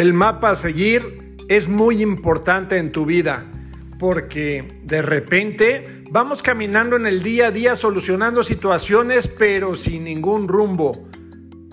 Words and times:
El 0.00 0.14
mapa 0.14 0.52
a 0.52 0.54
seguir 0.54 1.36
es 1.46 1.68
muy 1.68 2.00
importante 2.00 2.78
en 2.78 2.90
tu 2.90 3.04
vida 3.04 3.44
porque 3.98 4.80
de 4.82 5.02
repente 5.02 6.04
vamos 6.10 6.42
caminando 6.42 6.96
en 6.96 7.04
el 7.04 7.22
día 7.22 7.48
a 7.48 7.50
día 7.50 7.76
solucionando 7.76 8.42
situaciones 8.42 9.28
pero 9.28 9.74
sin 9.74 10.04
ningún 10.04 10.48
rumbo. 10.48 11.06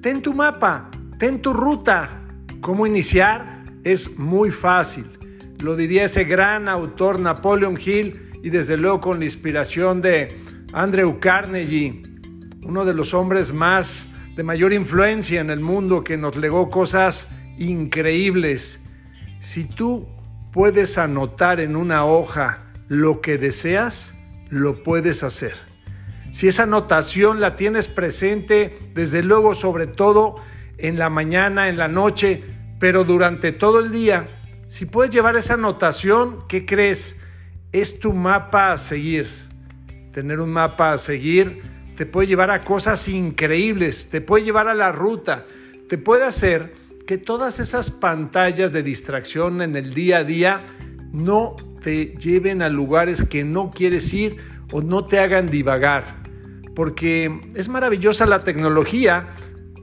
Ten 0.00 0.22
tu 0.22 0.32
mapa, 0.32 0.90
ten 1.18 1.42
tu 1.42 1.52
ruta. 1.52 2.22
¿Cómo 2.62 2.86
iniciar? 2.86 3.62
Es 3.84 4.18
muy 4.18 4.50
fácil. 4.50 5.04
Lo 5.60 5.76
diría 5.76 6.04
ese 6.04 6.24
gran 6.24 6.66
autor 6.70 7.20
Napoleon 7.20 7.78
Hill 7.78 8.30
y 8.42 8.48
desde 8.48 8.78
luego 8.78 9.02
con 9.02 9.18
la 9.18 9.26
inspiración 9.26 10.00
de 10.00 10.28
Andrew 10.72 11.20
Carnegie, 11.20 12.00
uno 12.64 12.86
de 12.86 12.94
los 12.94 13.12
hombres 13.12 13.52
más 13.52 14.08
de 14.34 14.42
mayor 14.42 14.72
influencia 14.72 15.42
en 15.42 15.50
el 15.50 15.60
mundo 15.60 16.02
que 16.02 16.16
nos 16.16 16.36
legó 16.36 16.70
cosas 16.70 17.28
increíbles. 17.58 18.80
Si 19.40 19.64
tú 19.64 20.08
puedes 20.52 20.98
anotar 20.98 21.60
en 21.60 21.76
una 21.76 22.04
hoja 22.04 22.64
lo 22.88 23.20
que 23.20 23.38
deseas, 23.38 24.14
lo 24.50 24.82
puedes 24.82 25.22
hacer. 25.22 25.54
Si 26.32 26.48
esa 26.48 26.64
anotación 26.64 27.40
la 27.40 27.56
tienes 27.56 27.88
presente, 27.88 28.78
desde 28.94 29.22
luego, 29.22 29.54
sobre 29.54 29.86
todo 29.86 30.36
en 30.78 30.98
la 30.98 31.10
mañana, 31.10 31.68
en 31.68 31.76
la 31.76 31.88
noche, 31.88 32.42
pero 32.80 33.04
durante 33.04 33.52
todo 33.52 33.80
el 33.80 33.90
día, 33.92 34.28
si 34.68 34.86
puedes 34.86 35.12
llevar 35.12 35.36
esa 35.36 35.54
anotación, 35.54 36.38
¿qué 36.48 36.66
crees? 36.66 37.20
Es 37.72 38.00
tu 38.00 38.12
mapa 38.12 38.72
a 38.72 38.76
seguir. 38.76 39.28
Tener 40.12 40.40
un 40.40 40.50
mapa 40.50 40.92
a 40.92 40.98
seguir 40.98 41.74
te 41.96 42.06
puede 42.06 42.26
llevar 42.26 42.50
a 42.50 42.64
cosas 42.64 43.08
increíbles, 43.08 44.10
te 44.10 44.20
puede 44.20 44.44
llevar 44.44 44.68
a 44.68 44.74
la 44.74 44.90
ruta, 44.90 45.44
te 45.88 45.98
puede 45.98 46.24
hacer 46.24 46.74
que 47.06 47.18
todas 47.18 47.60
esas 47.60 47.90
pantallas 47.90 48.72
de 48.72 48.82
distracción 48.82 49.60
en 49.60 49.76
el 49.76 49.92
día 49.92 50.18
a 50.18 50.24
día 50.24 50.58
no 51.12 51.56
te 51.82 52.14
lleven 52.16 52.62
a 52.62 52.68
lugares 52.68 53.22
que 53.22 53.44
no 53.44 53.70
quieres 53.70 54.12
ir 54.14 54.38
o 54.72 54.80
no 54.80 55.04
te 55.04 55.18
hagan 55.18 55.46
divagar. 55.46 56.22
Porque 56.74 57.40
es 57.54 57.68
maravillosa 57.68 58.26
la 58.26 58.40
tecnología, 58.40 59.34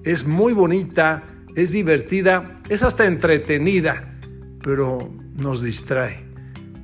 es 0.03 0.25
muy 0.25 0.53
bonita, 0.53 1.23
es 1.55 1.72
divertida, 1.72 2.59
es 2.69 2.83
hasta 2.83 3.05
entretenida, 3.05 4.17
pero 4.63 5.13
nos 5.35 5.61
distrae, 5.61 6.25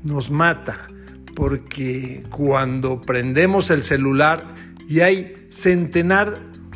nos 0.04 0.30
mata, 0.30 0.88
porque 1.36 2.24
cuando 2.30 3.02
prendemos 3.02 3.70
el 3.72 3.84
celular 3.84 4.44
y 4.88 5.02
hay 5.02 5.48
centenar 5.50 6.36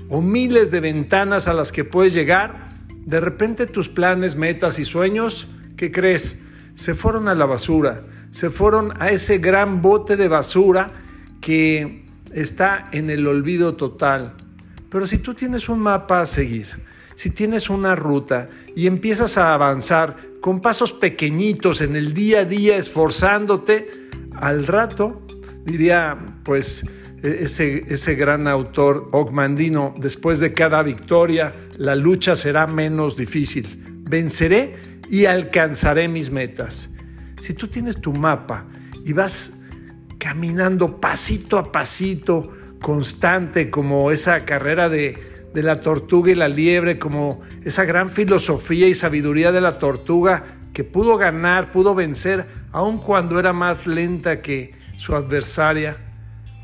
o 0.10 0.22
miles 0.22 0.72
de 0.72 0.80
ventanas 0.80 1.48
a 1.48 1.54
las 1.54 1.72
que 1.72 1.86
puedes 1.86 2.14
llegar, 2.14 2.71
de 3.06 3.20
repente 3.20 3.66
tus 3.66 3.90
planes, 3.90 4.36
metas 4.36 4.80
y 4.80 4.86
sueños, 4.86 5.50
¿qué 5.76 5.92
crees? 5.92 6.42
Se 6.76 6.94
fueron 6.94 7.28
a 7.28 7.36
la 7.36 7.46
basura, 7.46 8.04
se 8.32 8.50
fueron 8.50 8.94
a 9.02 9.10
ese 9.10 9.40
gran 9.40 9.82
bote 9.82 10.16
de 10.16 10.28
basura 10.28 10.92
que 11.42 12.06
está 12.34 12.90
en 12.92 13.10
el 13.10 13.28
olvido 13.28 13.76
total. 13.76 14.36
Pero 14.90 15.08
si 15.08 15.18
tú 15.18 15.34
tienes 15.34 15.70
un 15.70 15.80
mapa 15.80 16.22
a 16.22 16.26
seguir, 16.26 16.68
si 17.16 17.30
tienes 17.30 17.70
una 17.70 17.96
ruta 17.96 18.48
y 18.76 18.88
empiezas 18.88 19.38
a 19.38 19.54
avanzar 19.54 20.18
con 20.40 20.62
pasos 20.62 20.94
pequeñitos 20.94 21.82
en 21.82 21.96
el 21.96 22.14
día 22.14 22.40
a 22.40 22.46
día, 22.46 22.78
esforzándote, 22.78 23.90
al 24.36 24.66
rato, 24.66 25.22
diría 25.66 26.18
pues 26.44 26.86
ese, 27.24 27.86
ese 27.88 28.16
gran 28.16 28.48
autor 28.48 29.10
Ogmandino, 29.12 29.94
después 29.98 30.40
de 30.40 30.54
cada 30.54 30.82
victoria, 30.84 31.52
la 31.78 31.96
lucha 31.96 32.36
será 32.36 32.68
menos 32.68 33.16
difícil. 33.16 33.84
Venceré 34.10 34.76
y 35.10 35.26
alcanzaré 35.26 36.08
mis 36.08 36.32
metas. 36.32 36.90
Si 37.42 37.54
tú 37.54 37.68
tienes 37.68 38.02
tu 38.02 38.14
mapa 38.14 38.66
y 39.06 39.14
vas 39.14 39.60
caminando 40.18 41.00
pasito 41.00 41.58
a 41.58 41.72
pasito, 41.72 42.54
constante, 42.82 43.70
como 43.70 44.12
esa 44.12 44.46
carrera 44.46 44.90
de, 44.90 45.50
de 45.54 45.64
la 45.64 45.82
tortuga 45.82 46.32
y 46.32 46.36
la 46.36 46.48
liebre, 46.48 46.98
como 46.98 47.42
esa 47.64 47.86
gran 47.86 48.10
filosofía 48.10 48.88
y 48.88 48.94
sabiduría 48.94 49.52
de 49.52 49.62
la 49.62 49.78
tortuga 49.80 50.58
que 50.74 50.84
pudo 50.84 51.18
ganar, 51.18 51.72
pudo 51.72 51.94
vencer, 51.94 52.48
aun 52.72 53.00
cuando 53.00 53.40
era 53.40 53.54
más 53.54 53.86
lenta 53.86 54.42
que 54.42 54.74
su 54.98 55.16
adversaria, 55.16 55.98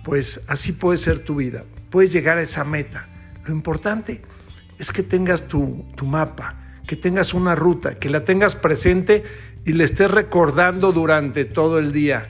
pues 0.07 0.41
así 0.47 0.71
puede 0.71 0.97
ser 0.97 1.19
tu 1.19 1.35
vida. 1.35 1.65
Puedes 1.89 2.13
llegar 2.13 2.37
a 2.37 2.41
esa 2.41 2.63
meta. 2.63 3.09
Lo 3.45 3.53
importante 3.53 4.21
es 4.79 4.93
que 4.93 5.03
tengas 5.03 5.49
tu, 5.49 5.83
mapa, 6.01 6.55
que 6.87 6.95
tengas 6.95 7.33
una 7.33 7.55
ruta, 7.55 7.95
que 7.95 8.09
la 8.09 8.23
tengas 8.23 8.55
presente 8.55 9.25
y 9.65 9.73
le 9.73 9.83
estés 9.83 10.09
recordando 10.09 10.93
durante 10.93 11.43
todo 11.43 11.77
el 11.77 11.91
día. 11.91 12.25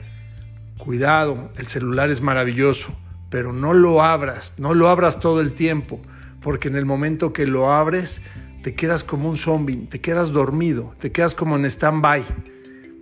Cuidado, 0.79 1.51
el 1.55 1.67
celular 1.67 2.09
es 2.09 2.19
maravilloso, 2.19 2.97
pero 3.29 3.53
no 3.53 3.75
lo 3.75 4.01
abras, 4.01 4.55
no 4.57 4.73
lo 4.73 4.89
abras 4.89 5.19
todo 5.19 5.39
el 5.39 5.51
tiempo, 5.51 6.01
porque 6.41 6.69
en 6.69 6.77
el 6.77 6.85
momento 6.87 7.31
que 7.31 7.45
lo 7.45 7.71
abres, 7.71 8.23
te 8.63 8.73
quedas 8.73 9.03
como 9.03 9.29
un 9.29 9.37
zombie, 9.37 9.85
te 9.87 10.01
quedas 10.01 10.31
dormido, 10.31 10.95
te 10.99 11.11
quedas 11.11 11.35
como 11.35 11.55
en 11.57 11.65
stand-by. 11.65 12.23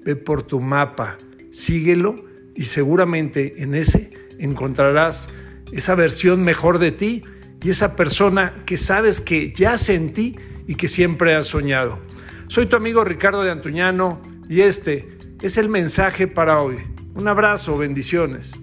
Ve 0.04 0.18
por 0.18 0.44
tu 0.44 0.60
mapa, 0.60 1.16
síguelo 1.54 2.16
y 2.58 2.66
seguramente 2.66 3.64
en 3.64 3.74
ese 3.74 4.25
encontrarás 4.40 5.30
esa 5.72 5.96
versión 5.96 6.44
mejor 6.44 6.80
de 6.80 6.92
ti 6.92 7.24
y 7.64 7.70
esa 7.70 7.96
persona 7.96 8.64
que 8.66 8.78
sabes 8.78 9.22
que 9.22 9.54
ya 9.54 9.78
sentí 9.78 10.36
y 10.68 10.76
que 10.76 10.88
siempre 10.88 11.36
has 11.36 11.48
soñado. 11.48 12.00
Soy 12.48 12.68
tu 12.68 12.76
amigo 12.76 13.04
Ricardo 13.04 13.44
de 13.44 13.52
Antuñano 13.52 14.22
y 14.48 14.62
este 14.62 15.18
es 15.42 15.58
el 15.58 15.70
mensaje 15.70 16.28
para 16.28 16.62
hoy. 16.62 16.78
Un 17.16 17.28
abrazo, 17.28 17.78
bendiciones. 17.78 18.54